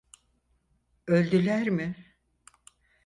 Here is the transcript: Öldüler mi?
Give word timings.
Öldüler 1.07 1.67
mi? 1.69 1.95